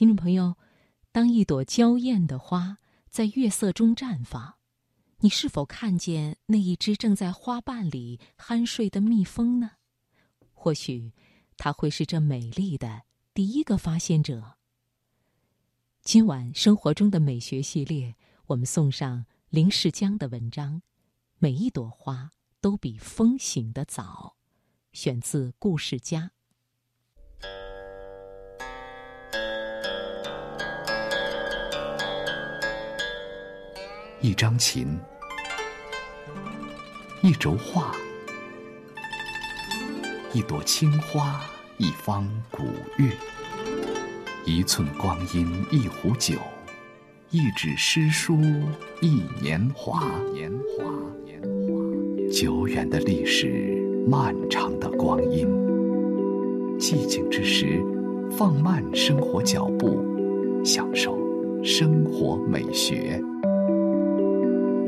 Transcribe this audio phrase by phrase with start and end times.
[0.00, 0.56] 听众朋友，
[1.12, 2.78] 当一朵娇艳的花
[3.10, 4.54] 在月色中绽放，
[5.18, 9.72] 你是否看见那一只正在花瓣里酣睡的蜜蜂呢？
[10.54, 11.12] 或许，
[11.58, 13.02] 它会是这美丽的
[13.34, 14.56] 第一个发现者。
[16.00, 20.76] 今晚生活中的美学系列，我们送上林世江的文章
[21.36, 22.30] 《每一朵花
[22.62, 24.36] 都比风醒得早》，
[24.98, 26.32] 选自《故事家》。
[34.22, 34.86] 一张琴，
[37.22, 37.90] 一轴画，
[40.34, 41.40] 一朵青花，
[41.78, 42.64] 一方古
[42.98, 43.10] 月，
[44.44, 46.34] 一寸光阴，一壶酒，
[47.30, 48.38] 一纸诗书，
[49.00, 50.06] 一年华。
[50.34, 50.84] 年华，
[51.24, 55.48] 年华，久远的历史，漫长的光阴。
[56.78, 57.82] 寂静之时，
[58.30, 60.04] 放慢生活脚步，
[60.62, 61.18] 享受
[61.64, 63.18] 生活美学。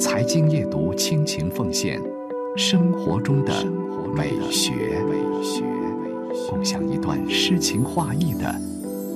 [0.02, 2.02] 财经夜读倾情奉献
[2.56, 3.52] 生活中的
[4.12, 4.72] 美学，
[6.50, 8.52] 共享一段诗情画意的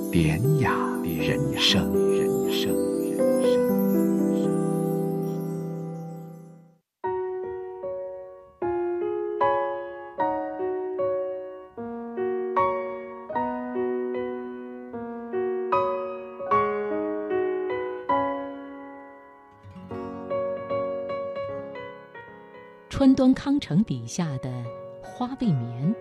[0.09, 0.71] 典雅
[1.03, 1.91] 人生。
[22.97, 24.51] 川端康成笔下的
[25.03, 25.95] 花未眠，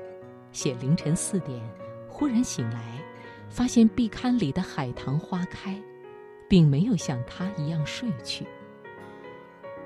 [0.51, 1.61] 写凌晨四点，
[2.09, 2.81] 忽然醒来，
[3.51, 5.79] 发现壁龛里的海棠花开，
[6.49, 8.47] 并没有像他一样睡去。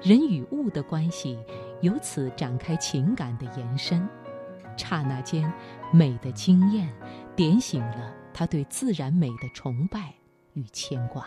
[0.01, 1.37] 人与物的关系
[1.81, 4.09] 由此展开情感的延伸，
[4.77, 5.53] 刹那间，
[5.93, 6.89] 美的惊艳
[7.35, 10.15] 点醒了他对自然美的崇拜
[10.53, 11.27] 与牵挂。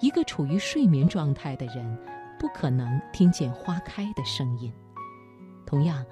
[0.00, 1.98] 一个处于睡眠状态的人。
[2.40, 4.72] 不可能听见花开的声音。
[5.66, 6.02] 同样，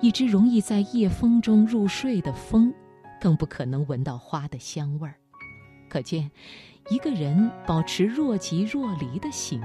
[0.00, 2.72] 一只容易在夜风中入睡的蜂，
[3.20, 5.16] 更不可能闻到花的香味儿。
[5.90, 6.30] 可见，
[6.90, 9.60] 一个人保持若即若离的心，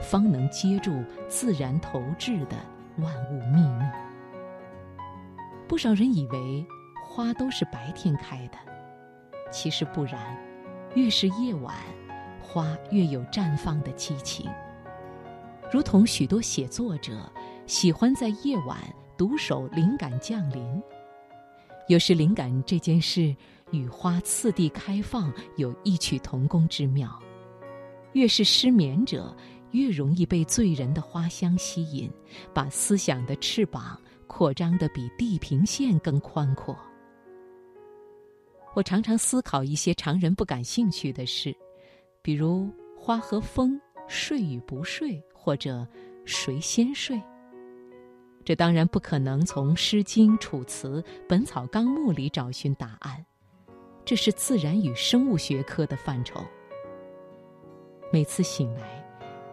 [0.00, 2.56] 方能接住自然投掷的
[2.98, 3.84] 万物秘密。
[5.66, 6.64] 不少人以为
[7.04, 8.58] 花都是白天开的，
[9.50, 10.18] 其实不然。
[10.94, 11.74] 越是夜晚，
[12.40, 14.48] 花越有绽放的激情。
[15.70, 17.30] 如同许多写作者
[17.66, 18.78] 喜欢在夜晚
[19.18, 20.82] 独守灵感降临，
[21.88, 23.36] 有时灵感这件事
[23.70, 27.20] 与花次第开放有异曲同工之妙。
[28.14, 29.36] 越是失眠者，
[29.72, 32.10] 越容易被醉人的花香吸引，
[32.54, 36.74] 把思想的翅膀扩张得比地平线更宽阔。
[38.74, 41.54] 我常常思考一些常人不感兴趣的事，
[42.22, 43.78] 比如花和风。
[44.08, 45.86] 睡与不睡，或者
[46.24, 47.20] 谁先睡？
[48.44, 53.24] 这当然不可能从《诗经》《楚辞》《本草纲目》里找寻答案，
[54.06, 56.42] 这是自然与生物学科的范畴。
[58.10, 59.06] 每次醒来，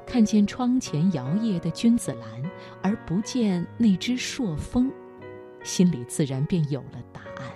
[0.06, 2.52] 看见窗前摇曳的君子兰，
[2.82, 4.90] 而不见那只朔风，
[5.62, 7.52] 心里自然便有了答案。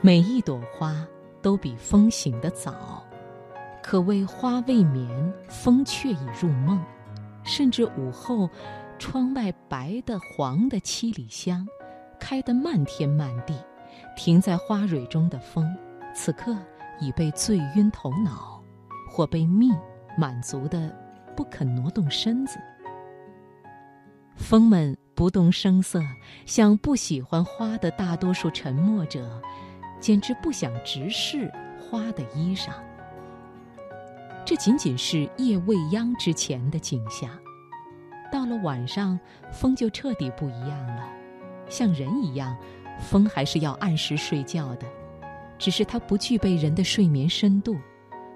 [0.00, 1.06] 每一朵花
[1.42, 3.04] 都比风醒得早。
[3.88, 6.78] 可谓花未眠，风却已入梦。
[7.42, 8.46] 甚至午后，
[8.98, 11.66] 窗外白的、黄的七里香，
[12.20, 13.54] 开得漫天漫地。
[14.14, 15.74] 停在花蕊中的风，
[16.14, 16.54] 此刻
[17.00, 18.62] 已被醉晕头脑，
[19.08, 19.70] 或被蜜
[20.18, 20.94] 满足的
[21.34, 22.58] 不肯挪动身子。
[24.36, 26.02] 风们不动声色，
[26.44, 29.40] 像不喜欢花的大多数沉默者，
[29.98, 31.50] 简直不想直视
[31.80, 32.68] 花的衣裳。
[34.48, 37.28] 这仅仅是夜未央之前的景象，
[38.32, 39.20] 到了晚上，
[39.52, 41.06] 风就彻底不一样了。
[41.68, 42.56] 像人一样，
[42.98, 44.86] 风还是要按时睡觉的，
[45.58, 47.76] 只是它不具备人的睡眠深度。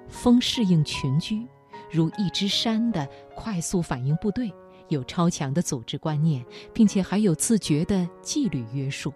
[0.06, 1.47] 风适应群居，
[1.91, 4.53] 如一支山的快速反应部队，
[4.88, 6.44] 有超强的组织观念，
[6.75, 9.11] 并且还有自觉的纪律约束。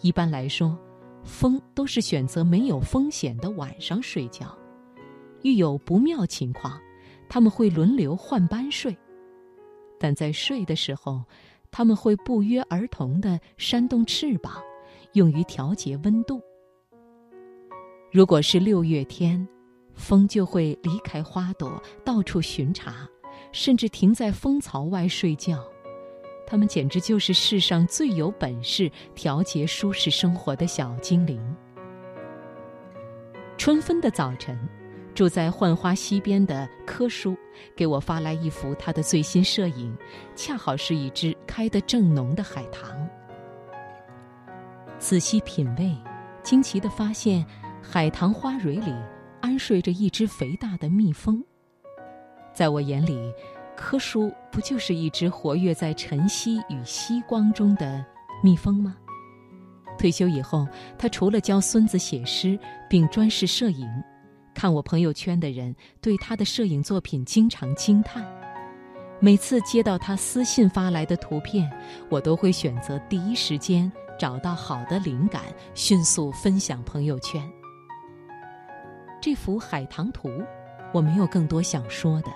[0.00, 0.76] 一般来说，
[1.22, 4.52] 风都是选择没有风险的晚上睡觉。
[5.44, 6.80] 遇有不妙情况，
[7.28, 8.96] 他们会轮流换班睡，
[10.00, 11.22] 但在睡的时候，
[11.70, 14.54] 他们会不约而同地扇动翅膀，
[15.12, 16.40] 用于调节温度。
[18.10, 19.46] 如果是六月天，
[19.92, 23.06] 风就会离开花朵，到处巡查，
[23.52, 25.62] 甚至停在蜂巢外睡觉。
[26.46, 31.40] 它们简直就是世上最有本事调节舒适生活的小精灵。
[33.58, 34.58] 春分的早晨，
[35.14, 37.36] 住在浣花溪边的柯叔
[37.76, 39.96] 给我发来一幅他的最新摄影，
[40.34, 43.08] 恰好是一只开得正浓的海棠。
[44.98, 45.96] 仔细品味，
[46.42, 47.46] 惊奇地发现，
[47.80, 48.92] 海棠花蕊里
[49.40, 51.42] 安睡着一只肥大的蜜蜂。
[52.52, 53.32] 在我眼里，
[53.76, 58.04] 柯叔不就是一只活跃在晨曦与夕光中的
[58.42, 58.96] 蜜蜂吗？
[59.96, 60.66] 退休以后，
[60.98, 62.58] 他除了教孙子写诗，
[62.88, 63.88] 并专事摄影，
[64.54, 68.24] 看我朋友圈的人对他的摄影作品经常惊叹。
[69.20, 71.70] 每次接到他私信发来的图片，
[72.08, 75.42] 我都会选择第一时间找到好的灵感，
[75.74, 77.42] 迅速分享朋友圈。
[79.20, 80.28] 这幅海棠图，
[80.92, 82.30] 我没有更多想说的，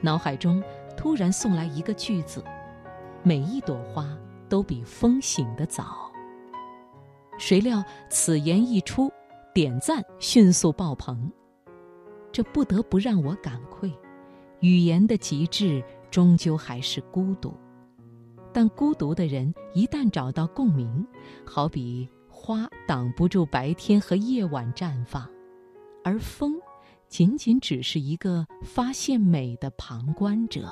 [0.00, 0.62] 脑海中
[0.96, 2.44] 突然送来一个句子：
[3.22, 4.06] 每一朵花
[4.48, 6.10] 都比风醒得早。
[7.38, 9.10] 谁料此言一出，
[9.52, 11.32] 点赞迅速爆棚。
[12.32, 13.92] 这不得不让我感愧：
[14.60, 17.54] 语言的极致终究还是孤独。
[18.52, 21.06] 但孤独的人一旦找到共鸣，
[21.44, 25.28] 好比花挡不住白天和夜晚绽放，
[26.02, 26.58] 而风，
[27.08, 30.68] 仅仅只是一个发现美的旁观者。